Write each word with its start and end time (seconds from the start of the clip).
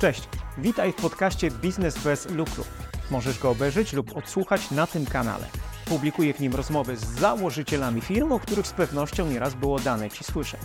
Cześć, 0.00 0.28
witaj 0.58 0.92
w 0.92 0.96
podcaście 0.96 1.50
Biznes 1.50 1.98
bez 1.98 2.30
lukru. 2.30 2.64
Możesz 3.10 3.38
go 3.38 3.50
obejrzeć 3.50 3.92
lub 3.92 4.16
odsłuchać 4.16 4.70
na 4.70 4.86
tym 4.86 5.06
kanale. 5.06 5.46
Publikuję 5.86 6.34
w 6.34 6.40
nim 6.40 6.54
rozmowy 6.54 6.96
z 6.96 7.04
założycielami 7.04 8.00
firm, 8.00 8.32
o 8.32 8.40
których 8.40 8.66
z 8.66 8.72
pewnością 8.72 9.26
nieraz 9.26 9.54
było 9.54 9.78
dane 9.78 10.10
Ci 10.10 10.24
słyszeć. 10.24 10.60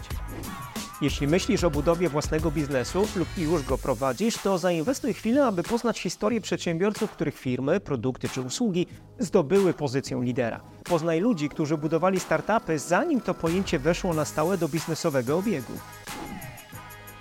Jeśli 1.01 1.27
myślisz 1.27 1.63
o 1.63 1.69
budowie 1.69 2.09
własnego 2.09 2.51
biznesu 2.51 3.07
lub 3.15 3.27
już 3.37 3.63
go 3.63 3.77
prowadzisz, 3.77 4.37
to 4.37 4.57
zainwestuj 4.57 5.13
chwilę, 5.13 5.45
aby 5.45 5.63
poznać 5.63 5.99
historię 5.99 6.41
przedsiębiorców, 6.41 7.11
których 7.11 7.39
firmy, 7.39 7.79
produkty 7.79 8.29
czy 8.29 8.41
usługi 8.41 8.87
zdobyły 9.19 9.73
pozycję 9.73 10.21
lidera. 10.23 10.61
Poznaj 10.83 11.19
ludzi, 11.19 11.49
którzy 11.49 11.77
budowali 11.77 12.19
startupy, 12.19 12.79
zanim 12.79 13.21
to 13.21 13.33
pojęcie 13.33 13.79
weszło 13.79 14.13
na 14.13 14.25
stałe 14.25 14.57
do 14.57 14.67
biznesowego 14.67 15.37
obiegu. 15.37 15.73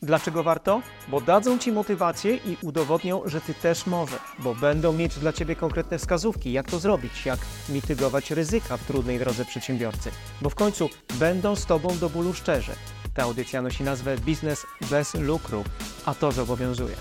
Dlaczego 0.04 0.42
warto? 0.42 0.82
Bo 1.08 1.20
dadzą 1.20 1.58
Ci 1.58 1.72
motywację 1.72 2.36
i 2.36 2.56
udowodnią, 2.62 3.22
że 3.24 3.40
Ty 3.40 3.54
też 3.54 3.86
możesz, 3.86 4.20
bo 4.38 4.54
będą 4.54 4.92
mieć 4.92 5.18
dla 5.18 5.32
Ciebie 5.32 5.56
konkretne 5.56 5.98
wskazówki, 5.98 6.52
jak 6.52 6.70
to 6.70 6.78
zrobić, 6.78 7.26
jak 7.26 7.38
mitygować 7.68 8.30
ryzyka 8.30 8.76
w 8.76 8.84
trudnej 8.84 9.18
drodze 9.18 9.44
przedsiębiorcy, 9.44 10.10
bo 10.42 10.50
w 10.50 10.54
końcu 10.54 10.90
będą 11.14 11.56
z 11.56 11.66
Tobą 11.66 11.98
do 11.98 12.10
bólu 12.10 12.34
szczerzy. 12.34 12.72
Ta 13.14 13.22
audycja 13.22 13.62
nosi 13.62 13.84
nazwę 13.84 14.18
Biznes 14.18 14.66
bez 14.90 15.14
lukru, 15.14 15.64
a 16.04 16.14
to 16.14 16.32
zobowiązuje. 16.32 16.96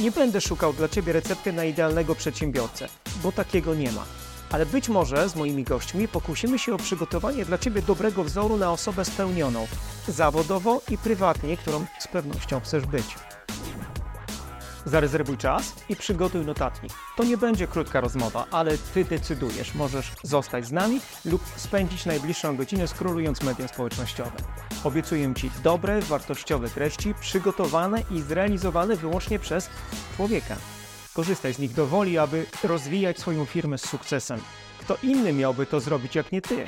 Nie 0.00 0.10
będę 0.10 0.40
szukał 0.40 0.72
dla 0.72 0.88
Ciebie 0.88 1.12
recepty 1.12 1.52
na 1.52 1.64
idealnego 1.64 2.14
przedsiębiorcę, 2.14 2.88
bo 3.22 3.32
takiego 3.32 3.74
nie 3.74 3.92
ma. 3.92 4.04
Ale 4.50 4.66
być 4.66 4.88
może 4.88 5.28
z 5.28 5.36
moimi 5.36 5.64
gośćmi 5.64 6.08
pokusimy 6.08 6.58
się 6.58 6.74
o 6.74 6.78
przygotowanie 6.78 7.44
dla 7.44 7.58
Ciebie 7.58 7.82
dobrego 7.82 8.24
wzoru 8.24 8.56
na 8.56 8.72
osobę 8.72 9.04
spełnioną, 9.04 9.66
zawodowo 10.08 10.80
i 10.90 10.98
prywatnie, 10.98 11.56
którą 11.56 11.86
z 11.98 12.08
pewnością 12.08 12.60
chcesz 12.60 12.86
być. 12.86 13.14
Zarezerwuj 14.84 15.36
czas 15.36 15.74
i 15.88 15.96
przygotuj 15.96 16.46
notatnik. 16.46 16.92
To 17.16 17.24
nie 17.24 17.36
będzie 17.36 17.66
krótka 17.66 18.00
rozmowa, 18.00 18.46
ale 18.50 18.78
Ty 18.78 19.04
decydujesz. 19.04 19.74
Możesz 19.74 20.12
zostać 20.22 20.66
z 20.66 20.72
nami 20.72 21.00
lub 21.24 21.42
spędzić 21.56 22.06
najbliższą 22.06 22.56
godzinę 22.56 22.88
skrolując 22.88 23.42
media 23.42 23.68
społecznościowe. 23.68 24.32
Obiecuję 24.84 25.34
Ci 25.34 25.50
dobre, 25.62 26.00
wartościowe 26.00 26.68
treści, 26.68 27.14
przygotowane 27.20 28.02
i 28.10 28.20
zrealizowane 28.20 28.96
wyłącznie 28.96 29.38
przez 29.38 29.70
człowieka. 30.16 30.56
Korzystaj 31.18 31.54
z 31.54 31.58
nich 31.58 31.72
do 31.72 31.86
woli, 31.86 32.18
aby 32.18 32.46
rozwijać 32.64 33.18
swoją 33.18 33.44
firmę 33.44 33.78
z 33.78 33.88
sukcesem. 33.88 34.40
Kto 34.80 34.96
inny 35.02 35.32
miałby 35.32 35.66
to 35.66 35.80
zrobić 35.80 36.14
jak 36.14 36.32
nie 36.32 36.42
Ty? 36.42 36.66